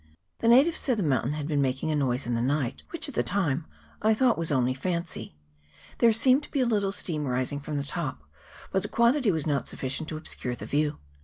[0.39, 3.13] The natives said the mountain had been making a noise in the night, which, at
[3.13, 3.67] the time,
[4.01, 5.35] I thought was only fancy:
[5.99, 8.27] there seemed to be a little steam rising from the top 3
[8.71, 10.97] but the quantity was not sufficient to obscure the view.